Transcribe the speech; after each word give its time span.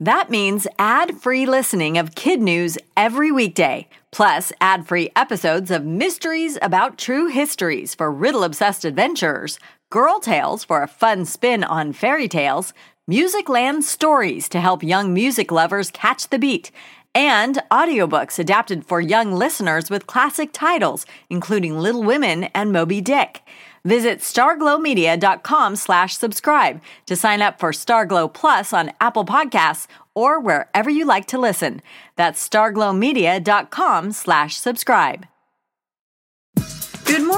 That 0.00 0.28
means 0.28 0.66
ad 0.78 1.16
free 1.16 1.46
listening 1.46 1.96
of 1.96 2.14
kid 2.14 2.42
news 2.42 2.76
every 2.98 3.32
weekday, 3.32 3.88
plus 4.12 4.52
ad 4.60 4.86
free 4.86 5.08
episodes 5.16 5.70
of 5.70 5.86
mysteries 5.86 6.58
about 6.60 6.98
true 6.98 7.28
histories 7.28 7.94
for 7.94 8.12
riddle 8.12 8.44
obsessed 8.44 8.84
adventurers, 8.84 9.58
girl 9.88 10.20
tales 10.20 10.64
for 10.64 10.82
a 10.82 10.86
fun 10.86 11.24
spin 11.24 11.64
on 11.64 11.94
fairy 11.94 12.28
tales, 12.28 12.74
Musicland 13.10 13.84
stories 13.84 14.50
to 14.50 14.60
help 14.60 14.82
young 14.82 15.14
music 15.14 15.50
lovers 15.50 15.90
catch 15.90 16.28
the 16.28 16.38
beat, 16.38 16.70
and 17.16 17.62
audiobooks 17.70 18.38
adapted 18.38 18.84
for 18.84 19.00
young 19.00 19.32
listeners 19.32 19.88
with 19.88 20.06
classic 20.06 20.50
titles, 20.52 21.06
including 21.30 21.78
Little 21.78 22.02
Women 22.02 22.44
and 22.54 22.72
Moby 22.72 23.00
Dick. 23.00 23.40
Visit 23.86 24.18
starglowmedia.com 24.18 25.76
slash 25.76 26.16
subscribe 26.16 26.82
to 27.06 27.16
sign 27.16 27.40
up 27.40 27.58
for 27.58 27.72
Starglow 27.72 28.32
Plus 28.32 28.74
on 28.74 28.92
Apple 29.00 29.24
Podcasts 29.24 29.86
or 30.14 30.38
wherever 30.38 30.90
you 30.90 31.06
like 31.06 31.24
to 31.26 31.38
listen. 31.38 31.80
That's 32.16 32.46
starglowmedia.com 32.46 34.12
slash 34.12 34.56
subscribe. 34.56 35.26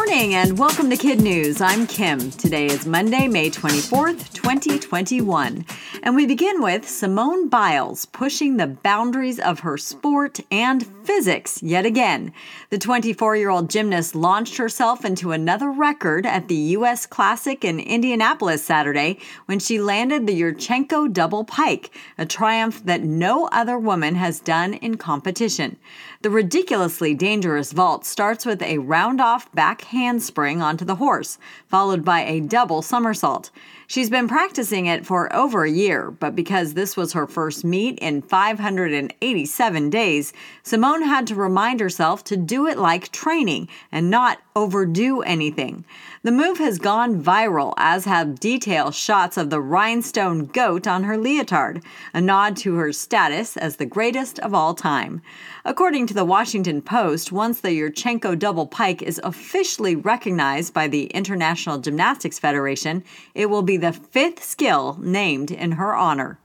Good 0.09 0.15
morning 0.15 0.35
and 0.37 0.59
welcome 0.59 0.89
to 0.89 0.97
Kid 0.97 1.21
News. 1.21 1.61
I'm 1.61 1.87
Kim. 1.87 2.31
Today 2.31 2.65
is 2.65 2.87
Monday, 2.87 3.29
May 3.29 3.51
24th, 3.51 4.33
2021. 4.33 5.67
And 6.03 6.17
we 6.17 6.25
begin 6.25 6.63
with 6.63 6.89
Simone 6.89 7.51
Biles 7.51 8.07
pushing 8.07 8.57
the 8.57 8.69
boundaries 8.69 9.39
of 9.39 9.61
her 9.61 9.77
sport 9.77 10.41
and 10.51 10.98
physics 11.09 11.63
yet 11.63 11.87
again. 11.87 12.35
The 12.69 12.77
24 12.77 13.35
year 13.35 13.49
old 13.49 13.71
gymnast 13.71 14.15
launched 14.15 14.59
herself 14.59 15.07
into 15.07 15.33
another 15.33 15.71
record 15.71 16.27
at 16.27 16.49
the 16.49 16.55
U.S. 16.77 17.07
Classic 17.07 17.65
in 17.65 17.81
Indianapolis 17.81 18.63
Saturday 18.63 19.19
when 19.47 19.59
she 19.59 19.81
landed 19.81 20.27
the 20.27 20.39
Yurchenko 20.39 21.11
double 21.11 21.45
pike, 21.45 21.97
a 22.19 22.27
triumph 22.27 22.85
that 22.85 23.05
no 23.05 23.49
other 23.53 23.79
woman 23.79 24.17
has 24.17 24.39
done 24.39 24.75
in 24.75 24.99
competition. 24.99 25.79
The 26.21 26.31
ridiculously 26.31 27.15
dangerous 27.15 27.73
vault 27.73 28.05
starts 28.05 28.45
with 28.45 28.61
a 28.61 28.77
round 28.77 29.19
off 29.19 29.51
back 29.53 29.83
handspring 29.85 30.61
onto 30.61 30.85
the 30.85 30.97
horse, 30.97 31.39
followed 31.69 32.05
by 32.05 32.21
a 32.21 32.41
double 32.41 32.83
somersault. 32.83 33.51
She's 33.87 34.11
been 34.11 34.29
practicing 34.29 34.85
it 34.85 35.07
for 35.07 35.35
over 35.35 35.65
a 35.65 35.71
year, 35.71 36.11
but 36.11 36.37
because 36.37 36.75
this 36.75 36.95
was 36.95 37.15
her 37.15 37.27
first 37.27 37.65
meet 37.65 37.99
in 38.01 38.21
587 38.21 39.89
days, 39.89 40.35
Simone 40.63 40.98
had 41.03 41.27
to 41.29 41.35
remind 41.35 41.81
herself 41.81 42.25
to 42.25 42.37
do 42.37 42.67
it 42.67 42.79
like 42.79 43.13
training 43.13 43.69
and 43.93 44.11
not 44.11 44.39
overdo 44.57 45.23
anything. 45.23 45.85
The 46.23 46.33
move 46.33 46.59
has 46.59 46.79
gone 46.79 47.23
viral, 47.23 47.75
as 47.77 48.05
have 48.05 48.41
detailed 48.41 48.95
shots 48.95 49.37
of 49.37 49.51
the 49.51 49.61
rhinestone 49.61 50.47
goat 50.47 50.87
on 50.87 51.05
her 51.05 51.17
leotard, 51.17 51.83
a 52.13 52.21
nod 52.21 52.57
to 52.59 52.75
her 52.75 52.93
status 52.93 53.57
as 53.57 53.77
the 53.77 53.87
greatest 53.87 54.39
of 54.41 54.53
all 54.53 54.75
time. 54.75 55.23
According 55.65 56.07
to 56.09 56.15
the 56.15 56.25
Washington 56.25 56.83
Post, 56.83 57.31
once 57.31 57.61
the 57.61 57.71
Yurchenko 57.71 58.39
double 58.39 58.67
pike 58.67 59.03
is 59.03 59.21
officially 59.23 59.95
recognized 59.95 60.75
by 60.75 60.89
the 60.89 61.07
International 61.07 61.79
Gymnastics 61.79 62.39
Federation, 62.39 63.05
it 63.35 63.47
will 63.47 63.63
be 63.63 63.77
the 63.77 63.93
fifth 63.93 64.43
skill 64.43 64.99
named 65.01 65.51
in 65.51 65.73
her 65.73 65.95
honor. 65.95 66.39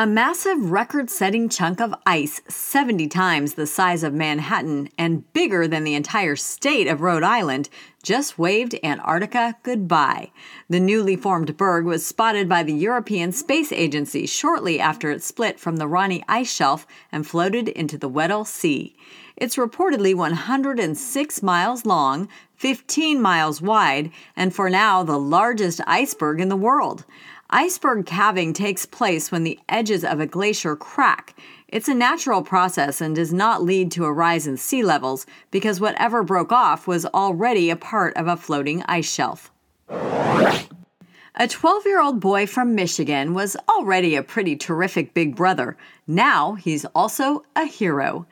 A 0.00 0.06
massive 0.06 0.70
record 0.70 1.10
setting 1.10 1.48
chunk 1.48 1.80
of 1.80 1.92
ice, 2.06 2.40
70 2.46 3.08
times 3.08 3.54
the 3.54 3.66
size 3.66 4.04
of 4.04 4.14
Manhattan 4.14 4.90
and 4.96 5.24
bigger 5.32 5.66
than 5.66 5.82
the 5.82 5.96
entire 5.96 6.36
state 6.36 6.86
of 6.86 7.00
Rhode 7.00 7.24
Island, 7.24 7.68
just 8.04 8.38
waved 8.38 8.78
Antarctica 8.84 9.56
goodbye. 9.64 10.30
The 10.68 10.78
newly 10.78 11.16
formed 11.16 11.56
berg 11.56 11.84
was 11.84 12.06
spotted 12.06 12.48
by 12.48 12.62
the 12.62 12.72
European 12.72 13.32
Space 13.32 13.72
Agency 13.72 14.24
shortly 14.24 14.78
after 14.78 15.10
it 15.10 15.20
split 15.20 15.58
from 15.58 15.78
the 15.78 15.88
Ronne 15.88 16.22
ice 16.28 16.54
shelf 16.54 16.86
and 17.10 17.26
floated 17.26 17.68
into 17.68 17.98
the 17.98 18.08
Weddell 18.08 18.44
Sea. 18.44 18.94
It's 19.36 19.56
reportedly 19.56 20.14
106 20.14 21.42
miles 21.42 21.84
long, 21.84 22.28
15 22.54 23.20
miles 23.20 23.60
wide, 23.60 24.12
and 24.36 24.54
for 24.54 24.70
now 24.70 25.02
the 25.02 25.18
largest 25.18 25.80
iceberg 25.88 26.40
in 26.40 26.48
the 26.48 26.56
world. 26.56 27.04
Iceberg 27.50 28.04
calving 28.04 28.52
takes 28.52 28.84
place 28.84 29.32
when 29.32 29.42
the 29.42 29.58
edges 29.70 30.04
of 30.04 30.20
a 30.20 30.26
glacier 30.26 30.76
crack. 30.76 31.34
It's 31.66 31.88
a 31.88 31.94
natural 31.94 32.42
process 32.42 33.00
and 33.00 33.16
does 33.16 33.32
not 33.32 33.62
lead 33.62 33.90
to 33.92 34.04
a 34.04 34.12
rise 34.12 34.46
in 34.46 34.58
sea 34.58 34.82
levels 34.82 35.24
because 35.50 35.80
whatever 35.80 36.22
broke 36.22 36.52
off 36.52 36.86
was 36.86 37.06
already 37.06 37.70
a 37.70 37.76
part 37.76 38.14
of 38.18 38.26
a 38.26 38.36
floating 38.36 38.82
ice 38.82 39.10
shelf. 39.10 39.50
A 39.88 41.48
12 41.48 41.86
year 41.86 42.02
old 42.02 42.20
boy 42.20 42.46
from 42.46 42.74
Michigan 42.74 43.32
was 43.32 43.56
already 43.66 44.14
a 44.14 44.22
pretty 44.22 44.54
terrific 44.54 45.14
big 45.14 45.34
brother. 45.34 45.78
Now 46.06 46.52
he's 46.54 46.84
also 46.86 47.44
a 47.56 47.64
hero. 47.64 48.26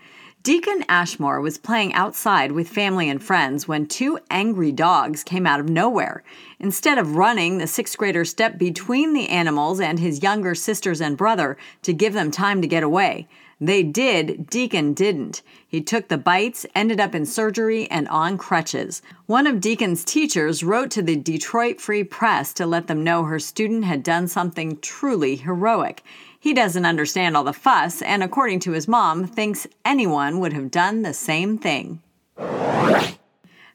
Deacon 0.46 0.84
Ashmore 0.88 1.40
was 1.40 1.58
playing 1.58 1.92
outside 1.94 2.52
with 2.52 2.68
family 2.68 3.08
and 3.08 3.20
friends 3.20 3.66
when 3.66 3.84
two 3.84 4.16
angry 4.30 4.70
dogs 4.70 5.24
came 5.24 5.44
out 5.44 5.58
of 5.58 5.68
nowhere. 5.68 6.22
Instead 6.58 6.98
of 6.98 7.16
running, 7.16 7.58
the 7.58 7.66
sixth 7.66 7.98
grader 7.98 8.24
stepped 8.24 8.58
between 8.58 9.12
the 9.12 9.28
animals 9.28 9.80
and 9.80 9.98
his 9.98 10.22
younger 10.22 10.54
sisters 10.54 11.00
and 11.00 11.16
brother 11.16 11.56
to 11.82 11.92
give 11.92 12.14
them 12.14 12.30
time 12.30 12.62
to 12.62 12.68
get 12.68 12.82
away. 12.82 13.28
They 13.60 13.82
did, 13.82 14.48
Deacon 14.50 14.92
didn't. 14.92 15.42
He 15.66 15.80
took 15.80 16.08
the 16.08 16.18
bites, 16.18 16.66
ended 16.74 17.00
up 17.00 17.14
in 17.14 17.24
surgery, 17.24 17.90
and 17.90 18.06
on 18.08 18.36
crutches. 18.36 19.00
One 19.24 19.46
of 19.46 19.60
Deacon's 19.60 20.04
teachers 20.04 20.62
wrote 20.62 20.90
to 20.90 21.02
the 21.02 21.16
Detroit 21.16 21.80
Free 21.80 22.04
Press 22.04 22.52
to 22.54 22.66
let 22.66 22.86
them 22.86 23.02
know 23.02 23.24
her 23.24 23.38
student 23.38 23.84
had 23.84 24.02
done 24.02 24.28
something 24.28 24.78
truly 24.80 25.36
heroic. 25.36 26.02
He 26.38 26.52
doesn't 26.52 26.84
understand 26.84 27.34
all 27.34 27.44
the 27.44 27.54
fuss, 27.54 28.02
and 28.02 28.22
according 28.22 28.60
to 28.60 28.72
his 28.72 28.86
mom, 28.86 29.26
thinks 29.26 29.66
anyone 29.86 30.38
would 30.40 30.52
have 30.52 30.70
done 30.70 31.00
the 31.00 31.14
same 31.14 31.56
thing. 31.56 32.02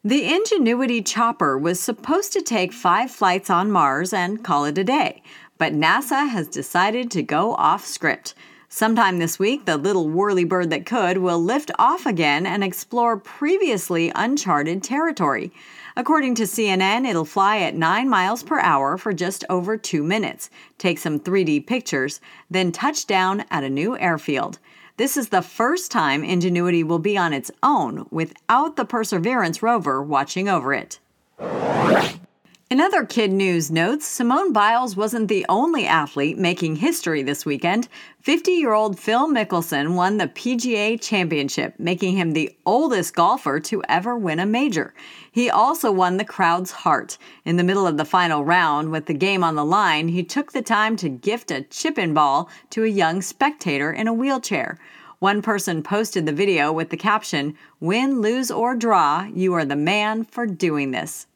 The 0.04 0.34
Ingenuity 0.34 1.00
chopper 1.00 1.56
was 1.56 1.78
supposed 1.78 2.32
to 2.32 2.42
take 2.42 2.72
five 2.72 3.08
flights 3.08 3.48
on 3.48 3.70
Mars 3.70 4.12
and 4.12 4.42
call 4.42 4.64
it 4.64 4.76
a 4.76 4.82
day, 4.82 5.22
but 5.58 5.74
NASA 5.74 6.28
has 6.28 6.48
decided 6.48 7.08
to 7.12 7.22
go 7.22 7.54
off 7.54 7.86
script. 7.86 8.34
Sometime 8.68 9.20
this 9.20 9.38
week, 9.38 9.64
the 9.64 9.76
little 9.76 10.08
whirly 10.08 10.42
bird 10.42 10.70
that 10.70 10.86
could 10.86 11.18
will 11.18 11.38
lift 11.38 11.70
off 11.78 12.04
again 12.04 12.46
and 12.46 12.64
explore 12.64 13.16
previously 13.16 14.10
uncharted 14.16 14.82
territory. 14.82 15.52
According 15.96 16.34
to 16.34 16.46
CNN, 16.46 17.06
it'll 17.06 17.24
fly 17.24 17.58
at 17.58 17.76
9 17.76 18.08
miles 18.08 18.42
per 18.42 18.58
hour 18.58 18.98
for 18.98 19.12
just 19.12 19.44
over 19.48 19.76
two 19.76 20.02
minutes, 20.02 20.50
take 20.78 20.98
some 20.98 21.20
3D 21.20 21.64
pictures, 21.64 22.20
then 22.50 22.72
touch 22.72 23.06
down 23.06 23.44
at 23.52 23.62
a 23.62 23.70
new 23.70 23.96
airfield. 23.96 24.58
This 24.98 25.16
is 25.16 25.30
the 25.30 25.40
first 25.40 25.90
time 25.90 26.22
Ingenuity 26.22 26.84
will 26.84 26.98
be 26.98 27.16
on 27.16 27.32
its 27.32 27.50
own 27.62 28.06
without 28.10 28.76
the 28.76 28.84
Perseverance 28.84 29.62
rover 29.62 30.02
watching 30.02 30.50
over 30.50 30.74
it. 30.74 30.98
In 32.72 32.80
other 32.80 33.04
kid 33.04 33.30
news 33.30 33.70
notes, 33.70 34.06
Simone 34.06 34.50
Biles 34.50 34.96
wasn't 34.96 35.28
the 35.28 35.44
only 35.50 35.86
athlete 35.86 36.38
making 36.38 36.76
history 36.76 37.22
this 37.22 37.44
weekend. 37.44 37.86
50 38.22 38.52
year 38.52 38.72
old 38.72 38.98
Phil 38.98 39.28
Mickelson 39.28 39.94
won 39.94 40.16
the 40.16 40.28
PGA 40.28 40.98
Championship, 40.98 41.74
making 41.78 42.16
him 42.16 42.32
the 42.32 42.56
oldest 42.64 43.14
golfer 43.14 43.60
to 43.60 43.82
ever 43.90 44.16
win 44.16 44.40
a 44.40 44.46
major. 44.46 44.94
He 45.30 45.50
also 45.50 45.92
won 45.92 46.16
the 46.16 46.24
crowd's 46.24 46.70
heart. 46.70 47.18
In 47.44 47.58
the 47.58 47.62
middle 47.62 47.86
of 47.86 47.98
the 47.98 48.06
final 48.06 48.42
round, 48.42 48.90
with 48.90 49.04
the 49.04 49.12
game 49.12 49.44
on 49.44 49.54
the 49.54 49.66
line, 49.66 50.08
he 50.08 50.24
took 50.24 50.52
the 50.52 50.62
time 50.62 50.96
to 50.96 51.10
gift 51.10 51.50
a 51.50 51.64
chip 51.64 51.98
and 51.98 52.14
ball 52.14 52.48
to 52.70 52.84
a 52.84 52.88
young 52.88 53.20
spectator 53.20 53.92
in 53.92 54.08
a 54.08 54.14
wheelchair. 54.14 54.78
One 55.18 55.42
person 55.42 55.82
posted 55.82 56.24
the 56.24 56.32
video 56.32 56.72
with 56.72 56.88
the 56.88 56.96
caption, 56.96 57.54
Win, 57.80 58.22
lose, 58.22 58.50
or 58.50 58.74
draw, 58.74 59.24
you 59.24 59.52
are 59.52 59.66
the 59.66 59.76
man 59.76 60.24
for 60.24 60.46
doing 60.46 60.92
this. 60.92 61.26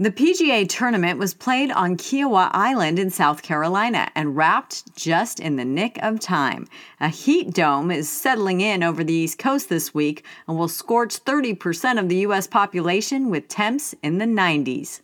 The 0.00 0.10
PGA 0.10 0.66
tournament 0.66 1.18
was 1.18 1.34
played 1.34 1.70
on 1.70 1.98
Kiawah 1.98 2.48
Island 2.54 2.98
in 2.98 3.10
South 3.10 3.42
Carolina 3.42 4.10
and 4.14 4.34
wrapped 4.34 4.96
just 4.96 5.38
in 5.38 5.56
the 5.56 5.64
nick 5.66 5.98
of 6.02 6.18
time. 6.18 6.66
A 7.00 7.10
heat 7.10 7.52
dome 7.52 7.90
is 7.90 8.08
settling 8.08 8.62
in 8.62 8.82
over 8.82 9.04
the 9.04 9.12
East 9.12 9.38
Coast 9.38 9.68
this 9.68 9.92
week 9.92 10.24
and 10.48 10.56
will 10.56 10.68
scorch 10.68 11.22
30% 11.22 12.00
of 12.00 12.08
the 12.08 12.16
U.S. 12.16 12.46
population 12.46 13.28
with 13.28 13.48
temps 13.48 13.94
in 14.02 14.16
the 14.16 14.24
90s. 14.24 15.02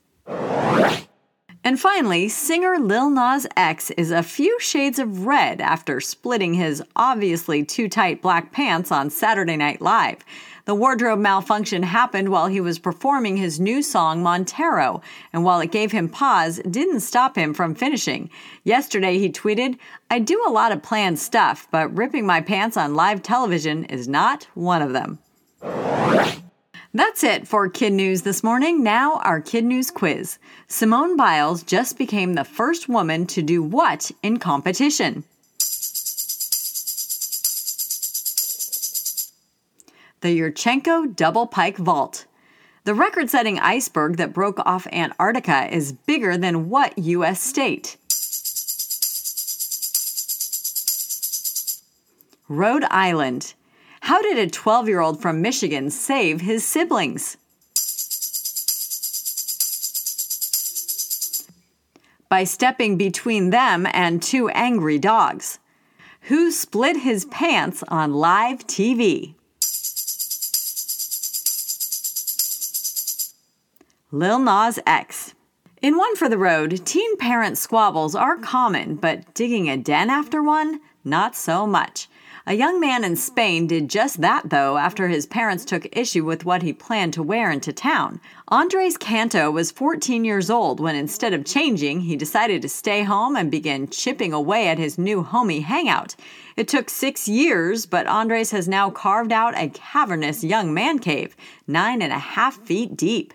And 1.67 1.81
finally, 1.81 2.29
singer 2.29 2.79
Lil 2.79 3.11
Nas 3.11 3.45
X 3.57 3.91
is 3.91 4.13
a 4.13 4.23
few 4.23 4.57
shades 4.61 5.01
of 5.01 5.27
red 5.27 5.61
after 5.61 6.01
splitting 6.01 6.55
his 6.55 6.81
obviously 6.95 7.65
too 7.65 7.89
tight 7.89 8.23
black 8.23 8.53
pants 8.53 8.93
on 8.93 9.11
Saturday 9.11 9.57
Night 9.57 9.81
Live. 9.81 10.25
The 10.67 10.77
wardrobe 10.77 11.19
malfunction 11.19 11.83
happened 11.83 12.29
while 12.29 12.47
he 12.47 12.61
was 12.61 12.79
performing 12.79 13.37
his 13.37 13.59
new 13.59 13.83
song 13.83 14.23
Montero, 14.23 15.03
and 15.33 15.43
while 15.43 15.59
it 15.59 15.73
gave 15.73 15.91
him 15.91 16.09
pause, 16.09 16.61
didn't 16.71 17.01
stop 17.01 17.35
him 17.35 17.53
from 17.53 17.75
finishing. 17.75 18.31
Yesterday 18.63 19.19
he 19.19 19.29
tweeted, 19.29 19.77
I 20.09 20.21
do 20.21 20.45
a 20.47 20.53
lot 20.53 20.71
of 20.71 20.85
planned 20.85 21.19
stuff, 21.19 21.67
but 21.73 21.93
ripping 21.97 22.27
my 22.27 22.43
pants 22.43 22.77
on 22.77 22.95
live 22.95 23.25
television 23.25 23.87
is 23.87 24.07
not 24.07 24.47
one 24.55 24.83
of 24.83 24.93
them. 24.93 25.19
That's 26.97 27.23
it 27.23 27.47
for 27.47 27.69
Kid 27.69 27.93
News 27.93 28.23
this 28.23 28.43
morning. 28.43 28.83
Now, 28.83 29.17
our 29.17 29.39
Kid 29.39 29.67
News 29.67 29.91
quiz. 29.91 30.39
Simone 30.67 31.15
Biles 31.15 31.63
just 31.63 31.99
became 31.99 32.33
the 32.33 32.43
first 32.43 32.89
woman 32.89 33.27
to 33.27 33.43
do 33.43 33.63
what 33.63 34.11
in 34.23 34.39
competition? 34.39 35.23
the 40.23 40.41
Yurchenko 40.41 41.15
Double 41.15 41.47
Pike 41.47 41.77
Vault. 41.77 42.25
The 42.85 42.95
record 42.95 43.29
setting 43.29 43.59
iceberg 43.59 44.17
that 44.17 44.33
broke 44.33 44.59
off 44.61 44.87
Antarctica 44.87 45.69
is 45.71 45.93
bigger 45.93 46.39
than 46.39 46.71
what 46.71 46.97
U.S. 46.97 47.43
state? 47.43 47.99
Rhode 52.49 52.85
Island. 52.85 53.53
How 54.07 54.23
did 54.23 54.39
a 54.39 54.47
12 54.47 54.87
year 54.87 55.01
old 55.01 55.21
from 55.21 55.43
Michigan 55.43 55.91
save 55.91 56.41
his 56.41 56.65
siblings? 56.65 57.37
By 62.29 62.45
stepping 62.45 62.97
between 62.97 63.51
them 63.51 63.85
and 63.93 64.23
two 64.23 64.49
angry 64.51 65.01
dogs. 65.01 65.59
Who 66.29 66.53
split 66.53 66.99
his 66.99 67.25
pants 67.25 67.83
on 67.89 68.15
live 68.15 68.65
TV? 68.69 69.35
Lil 74.13 74.39
Nas 74.39 74.79
X. 74.87 75.35
In 75.83 75.97
One 75.97 76.15
for 76.15 76.29
the 76.29 76.39
Road, 76.39 76.87
teen 76.87 77.17
parent 77.17 77.59
squabbles 77.59 78.15
are 78.15 78.37
common, 78.37 78.95
but 78.95 79.35
digging 79.35 79.69
a 79.69 79.77
den 79.77 80.11
after 80.11 80.41
one, 80.45 80.79
not 81.05 81.35
so 81.35 81.67
much. 81.67 82.07
A 82.49 82.55
young 82.55 82.79
man 82.79 83.03
in 83.03 83.17
Spain 83.17 83.67
did 83.67 83.91
just 83.91 84.21
that, 84.21 84.51
though, 84.51 84.79
after 84.79 85.09
his 85.09 85.27
parents 85.27 85.65
took 85.65 85.89
issue 85.91 86.25
with 86.25 86.45
what 86.45 86.63
he 86.63 86.73
planned 86.73 87.13
to 87.15 87.23
wear 87.25 87.51
into 87.51 87.73
town. 87.73 88.21
Andres 88.47 88.97
Canto 88.97 89.51
was 89.51 89.73
14 89.73 90.25
years 90.25 90.49
old 90.49 90.79
when 90.79 90.95
instead 90.95 91.35
of 91.35 91.45
changing, 91.45 92.03
he 92.03 92.15
decided 92.15 92.63
to 92.63 92.69
stay 92.69 93.03
home 93.03 93.35
and 93.35 93.51
begin 93.51 93.89
chipping 93.89 94.33
away 94.33 94.69
at 94.69 94.79
his 94.79 94.97
new 94.97 95.25
homie 95.25 95.65
hangout. 95.65 96.15
It 96.57 96.69
took 96.69 96.89
six 96.89 97.27
years, 97.27 97.85
but 97.85 98.07
Andres 98.07 98.53
has 98.53 98.69
now 98.69 98.91
carved 98.91 99.33
out 99.33 99.59
a 99.59 99.69
cavernous 99.71 100.45
young 100.45 100.73
man 100.73 101.01
cave, 101.01 101.35
nine 101.67 102.01
and 102.01 102.13
a 102.13 102.19
half 102.21 102.59
feet 102.59 102.97
deep. 102.97 103.35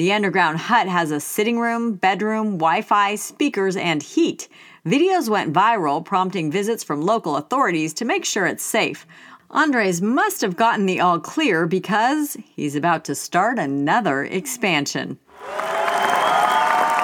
The 0.00 0.14
underground 0.14 0.56
hut 0.56 0.88
has 0.88 1.10
a 1.10 1.20
sitting 1.20 1.58
room, 1.58 1.92
bedroom, 1.92 2.52
Wi 2.52 2.80
Fi, 2.80 3.16
speakers, 3.16 3.76
and 3.76 4.02
heat. 4.02 4.48
Videos 4.86 5.28
went 5.28 5.52
viral, 5.52 6.02
prompting 6.02 6.50
visits 6.50 6.82
from 6.82 7.02
local 7.02 7.36
authorities 7.36 7.92
to 7.92 8.06
make 8.06 8.24
sure 8.24 8.46
it's 8.46 8.64
safe. 8.64 9.06
Andres 9.50 10.00
must 10.00 10.40
have 10.40 10.56
gotten 10.56 10.86
the 10.86 11.00
all 11.00 11.20
clear 11.20 11.66
because 11.66 12.38
he's 12.56 12.74
about 12.74 13.04
to 13.04 13.14
start 13.14 13.58
another 13.58 14.24
expansion. 14.24 15.18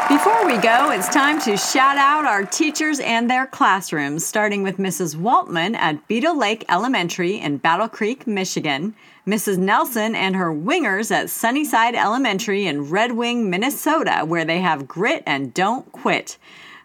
Before 0.08 0.47
we 0.47 0.56
go, 0.58 0.93
it's 0.93 1.08
time 1.08 1.41
to 1.41 1.56
shout 1.56 1.97
out 1.97 2.26
our 2.26 2.44
teachers 2.44 3.00
and 3.00 3.29
their 3.29 3.44
classrooms, 3.44 4.25
starting 4.25 4.62
with 4.62 4.76
Mrs. 4.76 5.17
Waltman 5.17 5.75
at 5.75 6.06
Beadle 6.06 6.38
Lake 6.38 6.64
Elementary 6.69 7.41
in 7.41 7.56
Battle 7.56 7.88
Creek, 7.88 8.25
Michigan, 8.25 8.94
Mrs. 9.26 9.58
Nelson 9.58 10.14
and 10.14 10.37
her 10.37 10.55
wingers 10.55 11.11
at 11.11 11.29
Sunnyside 11.29 11.97
Elementary 11.97 12.67
in 12.67 12.88
Red 12.88 13.12
Wing, 13.12 13.50
Minnesota, 13.50 14.23
where 14.25 14.44
they 14.44 14.61
have 14.61 14.87
grit 14.87 15.25
and 15.26 15.53
don't 15.53 15.91
quit. 15.91 16.38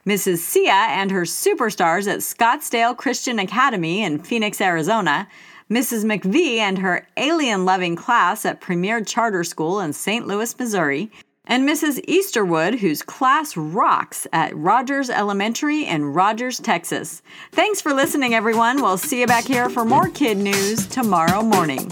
Mrs. 0.04 0.40
Sia 0.40 0.72
and 0.72 1.12
her 1.12 1.22
superstars 1.22 2.12
at 2.12 2.22
Scottsdale 2.22 2.98
Christian 2.98 3.38
Academy 3.38 4.02
in 4.02 4.18
Phoenix, 4.18 4.60
Arizona. 4.60 5.28
Mrs. 5.70 6.04
McVie 6.04 6.58
and 6.58 6.80
her 6.80 7.08
alien 7.18 7.66
loving 7.66 7.96
class 7.96 8.48
at 8.48 8.62
Premier 8.62 9.00
Charter 9.00 9.44
School 9.44 9.80
in 9.80 9.94
St. 9.94 10.26
Louis, 10.26 10.58
Missouri 10.58 11.12
and 11.46 11.68
Mrs. 11.68 12.04
Easterwood, 12.06 12.80
whose 12.80 13.02
class 13.02 13.58
rocks 13.58 14.28
at 14.32 14.56
Rogers 14.56 15.10
Elementary 15.10 15.86
in 15.86 16.06
Rogers, 16.06 16.60
Texas. 16.60 17.22
Thanks 17.52 17.82
for 17.82 17.94
listening, 17.94 18.34
everyone. 18.34 18.82
We'll 18.82 18.98
see 18.98 19.22
you 19.22 19.28
back 19.28 19.46
here 19.46 19.70
for 19.70 19.84
more 19.86 20.10
kid 20.10 20.38
news 20.38 20.88
tomorrow 20.88 21.42
morning. 21.42 21.92